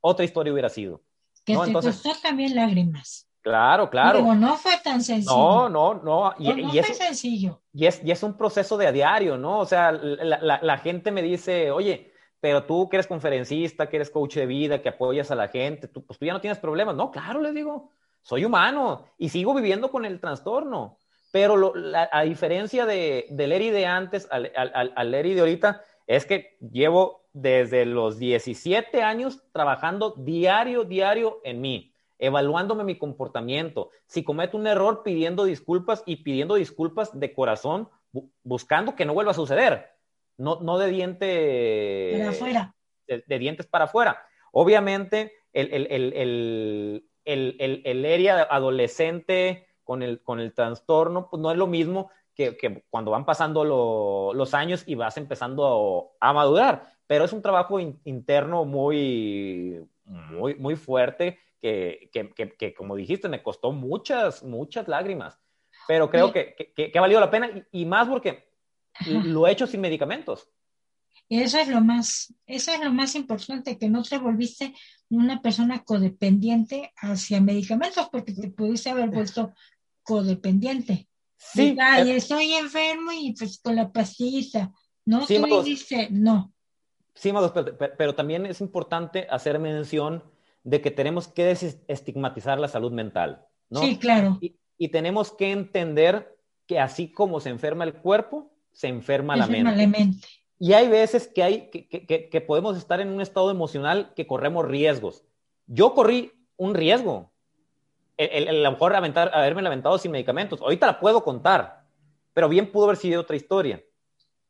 [0.00, 1.00] otra historia hubiera sido.
[1.44, 3.26] Que te costó también lágrimas.
[3.42, 4.18] Claro, claro.
[4.18, 5.34] Pero no fue tan sencillo.
[5.34, 6.34] No, no, no.
[6.38, 7.62] Y, no, fue sencillo.
[7.72, 9.60] Y es, y es un proceso de a diario, ¿no?
[9.60, 13.96] O sea, la, la, la, gente me dice, oye, pero tú que eres conferencista, que
[13.96, 16.58] eres coach de vida, que apoyas a la gente, tú, pues tú ya no tienes
[16.58, 16.94] problemas.
[16.94, 17.90] No, claro, les digo,
[18.22, 20.98] soy humano y sigo viviendo con el trastorno.
[21.32, 25.40] Pero lo, la, a diferencia de, del Eri de antes al, al, al Eri de
[25.40, 32.98] ahorita, es que llevo desde los 17 años trabajando diario, diario en mí, evaluándome mi
[32.98, 33.90] comportamiento.
[34.06, 39.14] Si cometo un error, pidiendo disculpas y pidiendo disculpas de corazón, bu buscando que no
[39.14, 39.90] vuelva a suceder.
[40.36, 42.14] No, no de diente.
[42.18, 42.74] Para afuera.
[43.06, 44.22] De, de, dientes para afuera.
[44.52, 51.28] Obviamente, el, el, el, el, el, el, el área adolescente con el, con el trastorno,
[51.28, 55.16] pues no es lo mismo que, que cuando van pasando lo, los años y vas
[55.16, 62.08] empezando a, a madurar pero es un trabajo in, interno muy, muy, muy fuerte que,
[62.12, 65.36] que, que, que, como dijiste, me costó muchas, muchas lágrimas,
[65.88, 68.52] pero creo que, que, ha valido la pena y, y más porque
[69.24, 70.48] lo he hecho sin medicamentos.
[71.28, 74.72] Eso es lo más, eso es lo más importante, que no te volviste
[75.08, 79.52] una persona codependiente hacia medicamentos, porque te pudiste haber vuelto
[80.04, 81.08] codependiente.
[81.36, 81.76] Sí.
[81.80, 84.72] Ay, estoy enfermo y pues con la pastillita.
[85.06, 86.54] No, sí, tú dices, no.
[87.14, 90.22] Sí, pero, pero, también es importante hacer mención
[90.64, 93.80] de que tenemos que desestigmatizar la salud mental, ¿no?
[93.80, 94.38] Sí, claro.
[94.40, 99.38] Y, y, tenemos que entender que así como se enferma el cuerpo, se enferma, se
[99.40, 99.82] la, enferma mente.
[99.82, 100.28] la mente.
[100.58, 104.26] Y hay veces que, hay, que, que, que, podemos estar en un estado emocional que
[104.26, 105.24] corremos riesgos.
[105.66, 107.32] Yo corrí un riesgo.
[108.16, 110.60] El, el, el a lo mejor aventar, haberme lamentado sin medicamentos.
[110.60, 111.86] Ahorita la puedo contar,
[112.34, 113.82] pero bien pudo haber sido otra historia,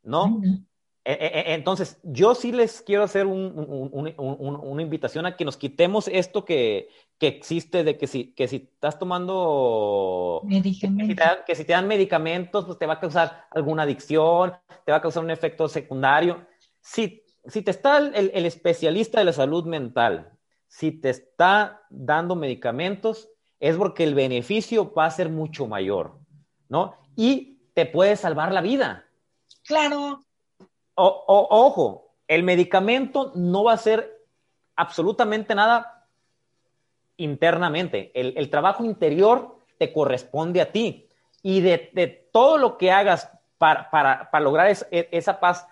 [0.03, 0.25] ¿no?
[0.25, 0.65] Uh -huh.
[1.05, 6.09] Entonces, yo sí les quiero hacer un, un, un, una invitación a que nos quitemos
[6.09, 11.39] esto que, que existe de que si, que si estás tomando medicamentos, que si, dan,
[11.47, 14.53] que si, te dan, medicamentos, pues te va a causar alguna adicción,
[14.85, 16.47] te va a causar un efecto secundario.
[16.83, 20.33] Si, si te está el, el especialista de la salud mental,
[20.67, 26.19] si te está dando medicamentos, es porque el beneficio va a ser mucho mayor,
[26.69, 26.95] ¿no?
[27.17, 29.07] Y te puede salvar la vida.
[29.65, 30.21] Claro.
[30.95, 34.25] Ojo, el medicamento no va a hacer
[34.77, 36.07] absolutamente nada
[37.17, 38.11] internamente.
[38.15, 41.09] El, trabajo interior te corresponde a ti.
[41.43, 45.67] Y de, todo lo que hagas para, lograr es, esa paz,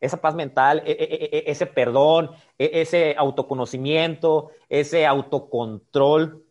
[0.00, 6.46] esa paz mental, ese perdón, ese autoconocimiento, ese autocontrol,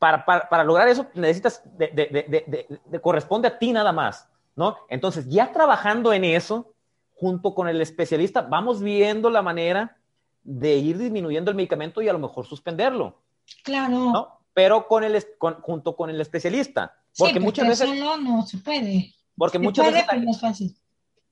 [0.00, 4.29] para, lograr eso necesitas, de, corresponde a ti nada más.
[4.56, 4.76] ¿No?
[4.88, 6.74] Entonces, ya trabajando en eso,
[7.14, 9.98] junto con el especialista, vamos viendo la manera
[10.42, 13.20] de ir disminuyendo el medicamento y a lo mejor suspenderlo.
[13.62, 13.98] Claro.
[14.12, 14.40] ¿no?
[14.54, 16.96] Pero con el, con, junto con el especialista.
[17.16, 17.88] Porque, sí, muchas veces...
[17.88, 19.12] Solo no se puede.
[19.36, 20.08] Porque se muchas puede, veces...
[20.10, 20.76] Pero no es fácil.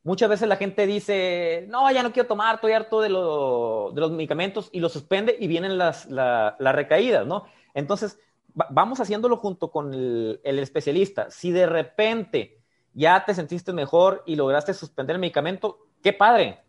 [0.04, 4.00] Muchas veces la gente dice, no, ya no quiero tomar, estoy harto de, lo, de
[4.00, 7.44] los medicamentos y lo suspende y vienen las, la, las recaídas, ¿no?
[7.74, 8.18] Entonces,
[8.58, 11.30] va, vamos haciéndolo junto con el, el especialista.
[11.30, 12.57] Si de repente
[12.94, 16.60] ya te sentiste mejor y lograste suspender el medicamento, qué padre.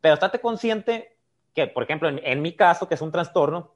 [0.00, 1.16] Pero estate consciente
[1.54, 3.74] que, por ejemplo, en, mi caso, que es un trastorno,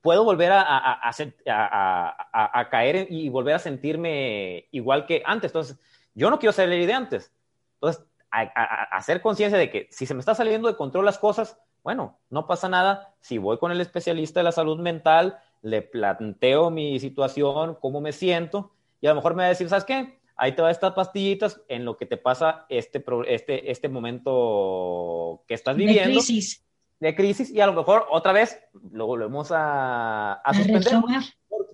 [0.00, 5.50] puedo volver a, a, caer y volver a sentirme igual que antes.
[5.50, 5.78] Entonces,
[6.14, 7.32] yo no quiero ser el de antes.
[7.74, 12.18] Entonces, hacer conciencia de que si se me está saliendo de control las cosas, bueno,
[12.30, 13.14] no pasa nada.
[13.20, 18.12] Si voy con el especialista de la salud mental, le planteo mi situación, cómo me
[18.12, 20.17] siento, y a lo mejor me va a decir, ¿sabes qué?
[20.38, 25.54] Ahí te va estas pastillitas en lo que te pasa este, este, este momento que
[25.54, 26.08] estás viviendo.
[26.08, 26.64] De crisis.
[27.00, 28.60] De crisis, y a lo mejor otra vez
[28.92, 30.92] lo volvemos a, a, a suspender.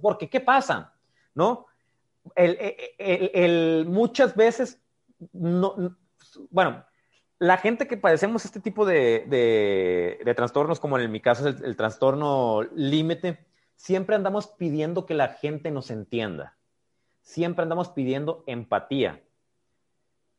[0.03, 0.93] Porque, ¿qué pasa?
[1.35, 1.67] ¿No?
[2.35, 2.59] El,
[2.99, 4.83] el, el, muchas veces,
[5.33, 5.97] no,
[6.51, 6.85] bueno,
[7.39, 11.57] la gente que padecemos este tipo de, de, de trastornos, como en mi caso es
[11.57, 13.47] el, el trastorno límite,
[13.77, 16.57] siempre andamos pidiendo que la gente nos entienda
[17.25, 19.21] siempre andamos pidiendo empatía,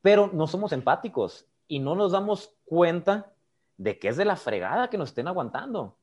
[0.01, 3.33] pero no somos empáticos y no nos damos cuenta
[3.77, 5.97] de que es de la fregada que nos estén aguantando.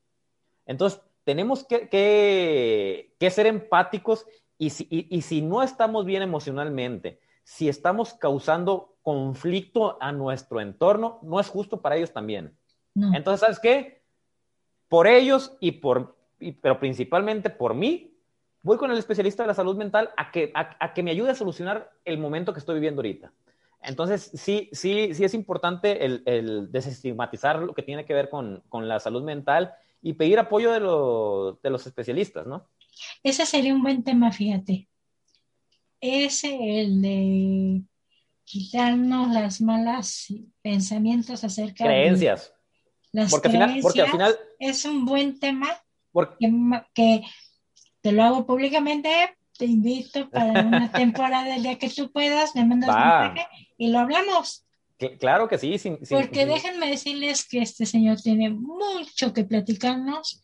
[0.66, 4.26] Entonces, tenemos que, que, que ser empáticos
[4.58, 10.60] y si, y, y si no estamos bien emocionalmente, si estamos causando conflicto a nuestro
[10.60, 12.56] entorno, no es justo para ellos también.
[12.94, 13.14] No.
[13.14, 14.02] Entonces, ¿sabes qué?
[14.88, 16.16] Por ellos y por
[16.60, 18.11] pero principalmente por mí,
[18.62, 21.34] voy con el especialista de la salud mental a que, a, que me ayude a
[21.34, 23.32] solucionar el momento que estoy viviendo ahorita.
[23.82, 28.62] Entonces, sí, sí, sí es importante el, el desestigmatizar lo que tiene que ver con,
[28.68, 30.78] con, la salud mental y pedir apoyo de,
[31.62, 32.68] de los especialistas, ¿no?
[33.24, 34.88] Ese sería un buen tema, fíjate.
[36.00, 37.82] Ese, el de
[38.44, 42.52] quitarnos las malas pensamientos acerca creencias.
[43.12, 43.82] de las porque creencias.
[43.82, 45.68] porque al final es un buen tema
[46.12, 46.50] porque...
[46.94, 47.22] que,
[48.02, 49.36] te lo hago públicamente.
[49.56, 53.46] Te invito para una temporada el día que tú puedas, me mandas un mensaje
[53.78, 54.64] y lo hablamos.
[55.18, 55.78] Claro que sí.
[55.78, 60.42] Sin, porque déjenme decirles que este señor tiene mucho que platicarnos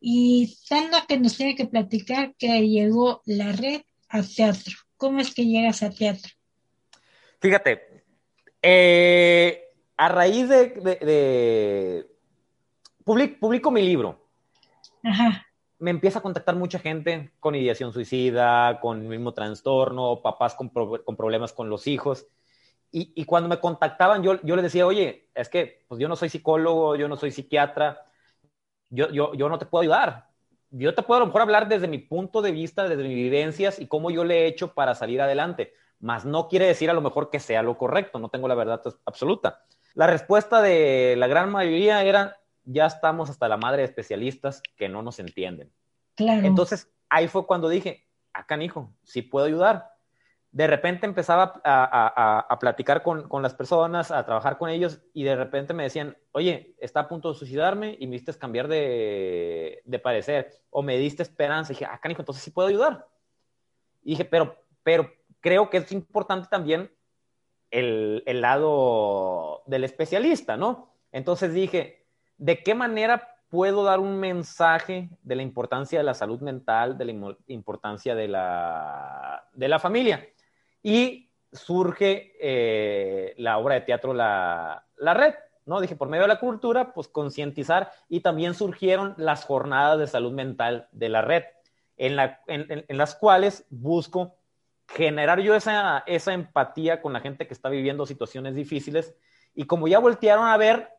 [0.00, 4.74] y tanto que nos tiene que platicar que llegó la red a teatro.
[4.96, 6.30] ¿Cómo es que llegas a teatro?
[7.40, 8.04] Fíjate,
[8.60, 9.64] eh,
[9.96, 12.06] a raíz de,
[13.04, 14.28] publico, mi libro.
[15.84, 20.70] Me empieza a contactar mucha gente con ideación suicida, con el mismo trastorno, papás con,
[20.70, 22.26] problemas con los hijos.
[22.90, 26.28] Y, cuando me contactaban, yo, yo les decía, oye, es que pues yo no soy
[26.28, 28.06] psicólogo, yo no soy psiquiatra,
[28.88, 29.08] yo
[29.48, 30.28] no te puedo ayudar.
[30.70, 33.80] Yo te puedo a lo mejor hablar desde mi punto de vista, desde mis vivencias
[33.80, 35.72] y cómo yo le he hecho para salir adelante
[36.04, 38.82] más no quiere decir a lo mejor que sea lo correcto, no tengo la verdad
[39.06, 39.64] absoluta.
[39.94, 44.88] La respuesta de la gran mayoría era, ya estamos hasta la madre de especialistas que
[44.88, 45.70] no nos entienden.
[46.14, 46.46] Claro.
[46.46, 49.90] Entonces, ahí fue cuando dije, acá, hijo, sí puedo ayudar.
[50.50, 55.74] De repente empezaba a, platicar con, las personas, a trabajar con ellos, y de repente
[55.74, 60.82] me decían, oye, está a punto de suicidarme y me diste cambiar de, parecer, o
[60.82, 61.72] me diste esperanza.
[61.72, 63.08] Y dije, acá, hijo, entonces sí puedo ayudar.
[64.04, 66.90] Y dije, pero, pero, creo que es importante también
[67.70, 70.94] el, lado del especialista, ¿no?
[71.10, 72.03] Entonces dije,
[72.36, 77.04] ¿de qué manera puedo dar un mensaje de la importancia de la salud mental, de
[77.04, 80.26] la importancia de la, de la familia?
[80.82, 85.34] Y surge eh, la obra de teatro la, Red,
[85.66, 85.80] ¿no?
[85.80, 90.32] Dije, por medio de la cultura, pues concientizar y también surgieron las jornadas de salud
[90.32, 91.44] mental de la Red,
[91.96, 94.36] en, la, en las cuales busco
[94.88, 99.14] generar yo esa, esa empatía con la gente que está viviendo situaciones difíciles.
[99.54, 100.90] Y como ya voltearon a ver,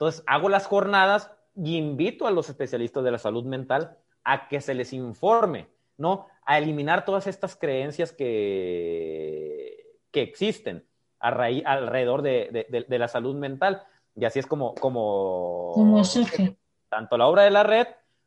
[0.00, 4.62] entonces hago las jornadas y invito a los especialistas de la salud mental a que
[4.62, 6.26] se les informe, ¿no?
[6.46, 10.86] A eliminar todas estas creencias que, que existen
[11.18, 13.82] a raíz, alrededor de, de, la salud mental.
[14.16, 16.56] Y así es como, como, como surge.
[16.88, 17.86] Tanto la obra de la red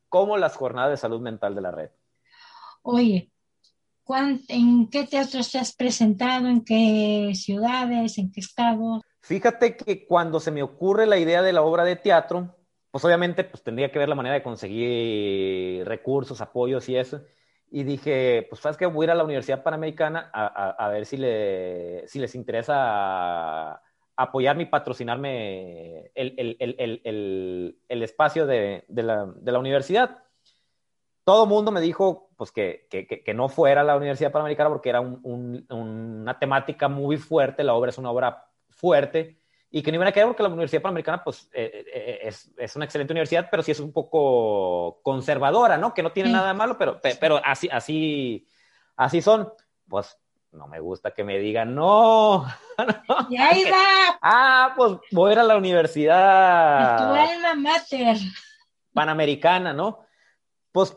[0.10, 1.90] como las jornadas de salud mental de la red.
[2.84, 3.32] Oye,
[4.48, 6.48] ¿En qué teatros te has presentado?
[6.48, 8.20] ¿En qué ciudades?
[8.20, 9.02] ¿En qué estados?
[9.24, 12.54] Fíjate que cuando se me ocurre la idea de la obra de teatro,
[12.92, 17.22] pues obviamente pues tendría que ver la manera de conseguir recursos, apoyos y eso.
[17.72, 21.16] Y dije, pues sabes que voy a ir a la Universidad Panamericana a, ver si,
[21.16, 23.82] le, si les interesa
[24.18, 30.26] apoyarme y patrocinarme el, el, espacio de, de, la, universidad.
[31.24, 34.70] Todo el mundo me dijo pues que, que, que, no fuera a la Universidad Panamericana
[34.70, 38.50] porque era un, una temática muy fuerte, la obra es una obra
[38.84, 39.40] fuerte
[39.72, 42.52] y que no iban a quedar porque la Universidad Panamericana pues eh, eh, eh, es,
[42.58, 45.94] es, una excelente universidad, pero sí es un poco conservadora, ¿no?
[45.94, 48.46] Que no tiene nada de malo, pero, pero así, así,
[48.98, 49.52] así son.
[49.88, 50.18] Pues
[50.52, 52.46] no me gusta que me digan, no.
[53.30, 54.20] Y ahí va.
[54.22, 56.98] Ah, pues voy a ir a la universidad.
[56.98, 58.18] Tu alma mater.
[58.94, 60.06] Panamericana, ¿no?
[60.72, 60.96] Pues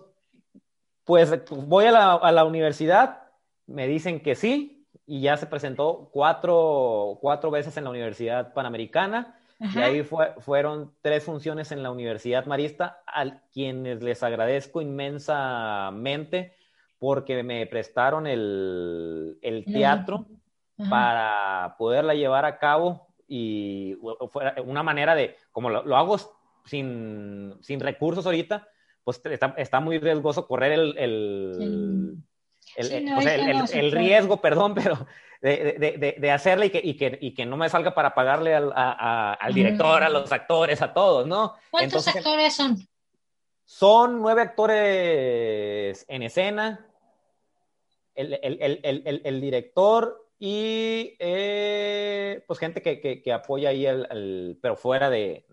[1.06, 1.92] pues voy a
[2.32, 3.22] la, universidad,
[3.66, 4.75] me dicen que sí,
[5.06, 11.24] y ya se presentó cuatro, cuatro veces en la Universidad Panamericana, y ahí fueron tres
[11.24, 16.54] funciones en la Universidad Marista, a quienes les agradezco inmensamente
[16.98, 20.26] porque me prestaron el, teatro
[20.90, 23.96] para poderla llevar a cabo y
[24.30, 26.18] fue una manera de, como lo, hago
[26.64, 28.68] sin, sin recursos ahorita,
[29.04, 32.16] pues está, muy riesgoso correr el, el,
[32.76, 35.06] el, riesgo, perdón, pero
[35.40, 38.54] de, de, de, hacerle y que, y, que, y que, no me salga para pagarle
[38.54, 41.54] al, al director, a los actores, a todos, ¿no?
[41.70, 42.76] ¿Cuántos actores son?
[43.64, 46.86] Son nueve actores en escena,
[48.14, 55.46] el, director y eh, pues gente que, que, apoya ahí, el, pero fuera de,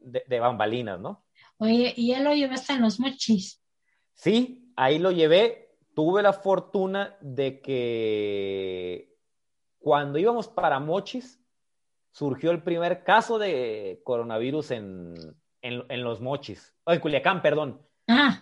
[0.00, 1.24] de bambalinas, ¿no?
[1.58, 3.62] Oye, ¿y ya lo llevaste en los mochis?
[4.14, 5.74] Sí, ahí lo llevé.
[5.94, 9.16] Tuve la fortuna de que
[9.78, 11.40] cuando íbamos para Mochis,
[12.16, 17.82] surgió el primer caso de coronavirus en, en, los mochis, en Culiacán, perdón.
[18.08, 18.40] Ah.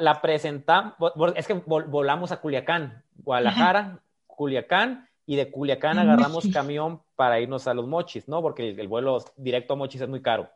[0.00, 0.94] La, presentamos,
[1.34, 7.74] es que volamos a Culiacán, Guadalajara, Culiacán, y de Culiacán agarramos camión para irnos a
[7.74, 8.42] los mochis, ¿no?
[8.42, 10.50] Porque el, vuelo directo a mochis es muy caro.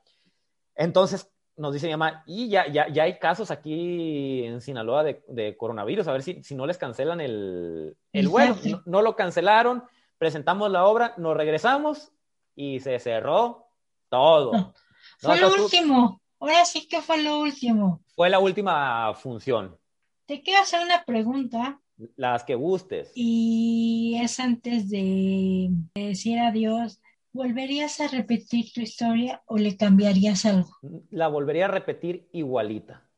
[0.74, 5.56] Entonces nos dice mi mamá, y ya, ya, ya hay casos aquí en Sinaloa de,
[5.56, 8.56] coronavirus, a ver si, si, no les cancelan el, el vuelo.
[8.86, 9.84] No, lo cancelaron,
[10.18, 12.12] presentamos la obra, nos regresamos
[12.54, 13.66] y se cerró
[14.08, 14.74] todo.
[15.18, 16.20] Fue lo último.
[16.40, 18.02] Ahora sí que fue lo último.
[18.16, 19.78] Fue la última función.
[20.26, 21.80] Te quiero hacer una pregunta.
[22.16, 23.12] Las que gustes.
[23.14, 27.01] Y es antes de decir adiós.
[27.32, 30.76] ¿Volverías a repetir tu historia o le cambiarías algo?
[31.10, 33.08] La volvería a repetir igualita.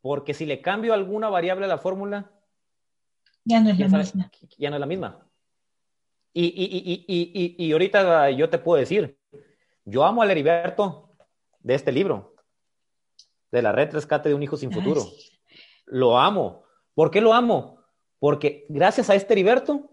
[0.00, 2.30] Porque si le cambio alguna variable a la fórmula,
[3.44, 4.30] ya no es la misma.
[4.58, 5.28] Ya no es la misma.
[6.32, 9.18] Y, y, y, y, ahorita yo te puedo decir,
[9.84, 11.16] yo amo al Heriberto
[11.60, 12.34] de este libro,
[13.50, 15.02] de la red rescate de un hijo sin futuro.
[15.86, 16.64] Lo amo.
[16.94, 17.78] ¿Por qué lo amo?
[18.18, 19.90] Porque gracias a este Heriberto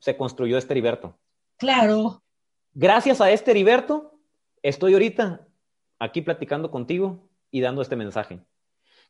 [0.00, 1.16] se construyó este Heriberto.
[1.58, 2.23] Claro.
[2.74, 4.18] Gracias a este Heriberto
[4.62, 5.46] estoy ahorita
[6.00, 8.40] aquí platicando contigo y dando este mensaje.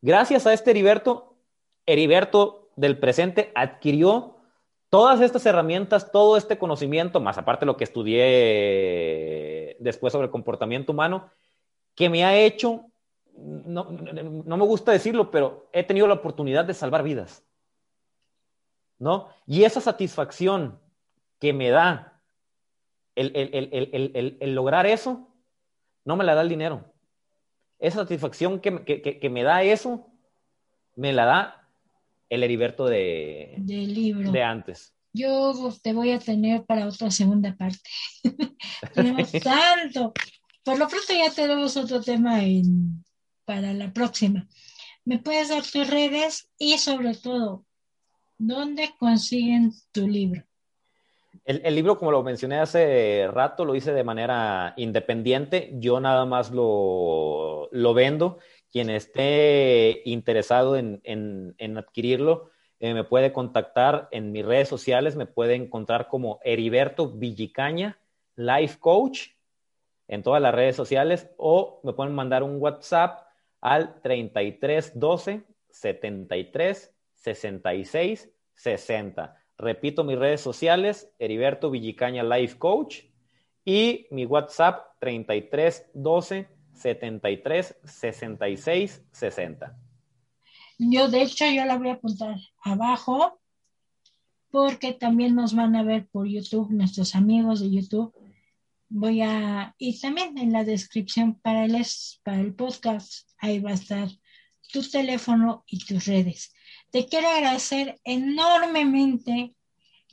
[0.03, 1.39] Gracias a este Heriberto,
[1.87, 4.37] Heriberto del presente adquirió
[4.91, 8.19] todas estas herramientas, todo este conocimiento, más aparte lo que estudié
[9.81, 11.31] después sobre el comportamiento humano,
[11.95, 12.85] que me ha hecho,
[13.35, 17.43] no, me gusta decirlo, pero he tenido la oportunidad de salvar vidas.
[18.99, 19.31] ¿No?
[19.47, 20.79] Y esa satisfacción
[21.41, 22.14] que me da
[23.15, 25.29] el, lograr eso,
[26.05, 26.93] no me la da el dinero.
[27.79, 30.09] Esa satisfacción que, me da eso,
[30.97, 31.69] me la da
[32.31, 34.31] el Heriberto de, libro.
[34.31, 34.95] de antes.
[35.13, 37.89] Yo te voy a tener para otra segunda parte.
[38.95, 40.13] Tenemos tanto.
[40.65, 43.05] Por lo pronto ya tenemos otro tema en,
[43.45, 44.49] para la próxima.
[45.05, 47.67] ¿Me puedes dar tus redes y sobre todo,
[48.39, 50.43] dónde consiguen tu libro?
[51.45, 55.73] El, libro, como lo mencioné hace rato, lo hice de manera independiente.
[55.75, 58.39] Yo nada más lo, lo vendo
[58.75, 65.55] quien esté interesado en, adquirirlo, eh, me puede contactar en mis redes sociales, me puede
[65.55, 68.01] encontrar como Heriberto Villicaña,
[68.35, 69.29] Life Coach,
[70.09, 73.29] en todas las redes sociales, o me pueden mandar un WhatsApp
[73.61, 79.44] al 3312 73 66 60.
[79.57, 83.03] Repito mis redes sociales, Heriberto Villicaña Life Coach,
[83.65, 89.79] y mi WhatsApp 3312 73 66 60.
[90.79, 93.41] Yo, de hecho, yo la voy a apuntar abajo
[94.51, 98.15] porque también nos van a ver por YouTube, nuestros amigos de YouTube.
[98.89, 101.85] Voy a, y también en la descripción para el,
[102.23, 104.09] para el podcast, ahí va a estar
[104.73, 106.55] tu teléfono y tus redes.
[106.95, 109.53] Te quiero agradecer enormemente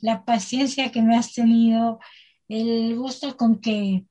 [0.00, 2.00] la paciencia que me has tenido,
[2.48, 4.04] el gusto con que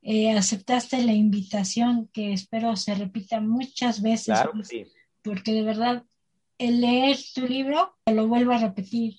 [0.00, 4.38] eh, aceptaste la invitación que espero se repita muchas veces.
[5.20, 6.04] Porque de verdad,
[6.56, 9.16] el leer tu libro, te lo vuelvo a repetir,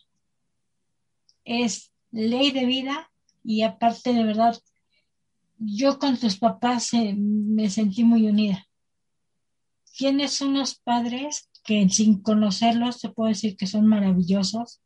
[1.43, 3.11] es ley de vida
[3.43, 4.59] y aparte de verdad,
[5.59, 8.67] yo con tus papás eh, me sentí muy unida.
[9.95, 14.81] Tienes unos padres que sin conocerlos te puedo decir que son maravillosos,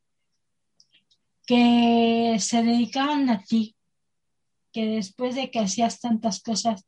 [1.45, 3.75] que se dedicaban a ti,
[4.71, 6.85] que después de que hacías tantas cosas,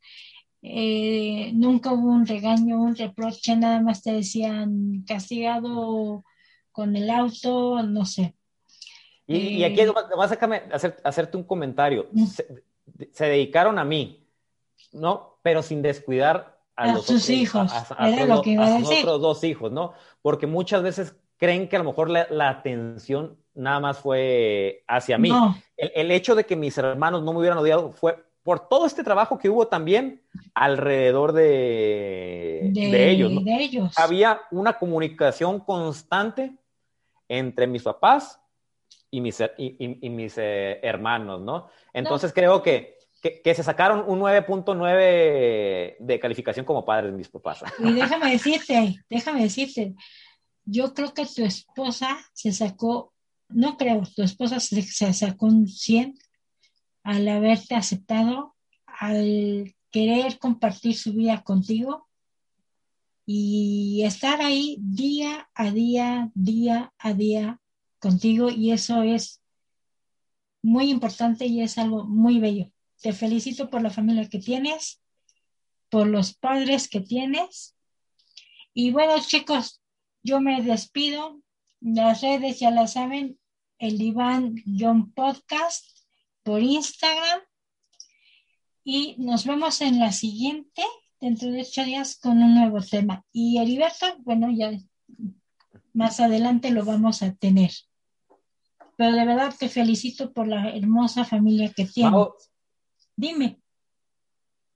[0.62, 6.24] eh, nunca hubo un regaño, un reproche, nada más te decían castigado
[6.70, 8.34] con el auto, no sé.
[9.26, 10.38] Y, aquí eh, vas a
[10.72, 12.08] hacer, hacerte un comentario.
[13.12, 14.26] Se, dedicaron a mí,
[14.92, 15.38] ¿no?
[15.42, 17.72] Pero sin descuidar a, los sus hijos.
[17.72, 18.08] A,
[18.84, 19.92] otros dos hijos, ¿no?
[20.20, 25.18] Porque muchas veces creen que a lo mejor la, la atención nada más fue hacia
[25.18, 25.30] mí.
[25.76, 29.38] El, hecho de que mis hermanos no me hubieran odiado fue por todo este trabajo
[29.38, 30.20] que hubo también
[30.54, 36.56] alrededor de, de, ellos, Había una comunicación constante
[37.28, 38.40] entre mis papás
[39.10, 41.68] y mis, y, mis eh, hermanos, ¿no?
[41.92, 47.62] Entonces creo que, que, se sacaron un 9.9 de calificación como padres mis papás.
[47.78, 49.94] Y déjame decirte, déjame decirte,
[50.64, 53.12] yo creo que tu esposa se sacó
[53.54, 56.18] no creo, tu esposa se, sacó un 100
[57.02, 58.54] al haberte aceptado,
[58.86, 62.08] al querer compartir su vida contigo
[63.26, 67.60] y estar ahí día a día, día a día
[67.98, 69.40] contigo y eso es
[70.62, 72.70] muy importante y es algo muy bello.
[73.02, 75.02] Te felicito por la familia que tienes
[75.92, 77.76] por los padres que tienes.
[78.72, 79.82] Y bueno, chicos,
[80.22, 81.42] yo me despido.
[81.82, 83.38] Las redes ya las saben,
[83.78, 85.84] el Iván John Podcast
[86.44, 87.40] por Instagram.
[88.84, 90.82] Y nos vemos en la siguiente,
[91.20, 93.26] dentro de ocho días, con un nuevo tema.
[93.30, 94.72] Y Heriberto, bueno, ya
[95.92, 97.70] más adelante lo vamos a tener.
[98.96, 102.28] Pero de verdad te felicito por la hermosa familia que tienes.
[103.22, 103.60] Dime.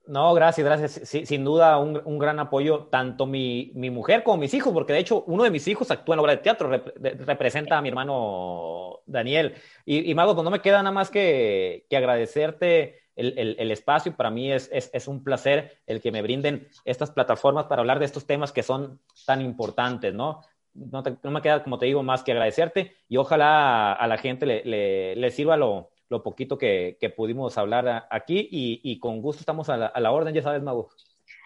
[0.06, 1.08] No, gracias, gracias.
[1.28, 5.42] sin duda, un, gran apoyo, tanto mi, mujer como mis hijos, porque de hecho uno
[5.42, 9.56] de mis hijos actúa en obra de teatro, representa a mi hermano Daniel.
[9.84, 14.16] Y, y Mago, pues no me queda nada más que, agradecerte el, espacio.
[14.16, 18.04] Para mí es, es, un placer el que me brinden estas plataformas para hablar de
[18.04, 20.42] estos temas que son tan importantes, ¿no?
[20.72, 25.16] No, me queda, como te digo, más que agradecerte y ojalá a, la gente le,
[25.16, 30.12] le sirva lo, lo poquito que, pudimos hablar aquí y, con gusto estamos a la,
[30.12, 30.90] orden, ya sabes, Mago.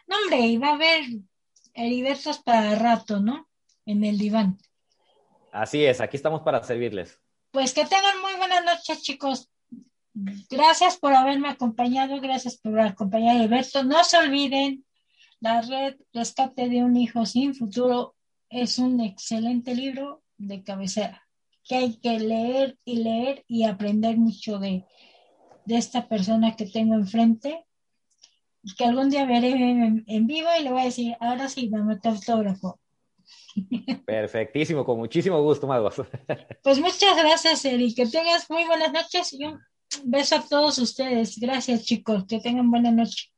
[0.07, 1.05] No, hombre, y va a haber
[1.75, 3.49] heribertos para rato, ¿no?
[3.87, 4.59] En el diván.
[5.53, 7.19] Así es, aquí estamos para servirles.
[7.51, 9.51] Pues que tengan muy buenas noches, chicos.
[10.51, 13.85] Gracias por haberme acompañado, gracias por acompañar a Heriberto.
[13.85, 14.85] No se olviden,
[15.41, 18.15] la red Rescate de un Hijo Sin Futuro
[18.49, 21.30] es un excelente libro de cabecera
[21.65, 24.85] que hay que leer y leer y aprender mucho de,
[25.67, 27.65] esta persona que tengo enfrente,
[28.77, 32.09] que algún día veré en, vivo y le voy a decir, ahora sí, dame tu
[32.09, 32.81] autógrafo.
[34.07, 36.03] Perfectísimo, con muchísimo gusto, Magos.
[36.63, 39.61] Pues muchas gracias, Eri, que tengas muy buenas noches y un
[40.05, 41.39] beso a todos ustedes.
[41.39, 43.31] Gracias, chicos, que tengan buena noche.